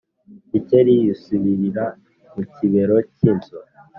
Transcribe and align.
Gikeli 0.51 0.91
yisubirira 1.01 1.85
mu 2.33 2.43
kibero 2.53 2.95
cy’inzu. 3.15 3.57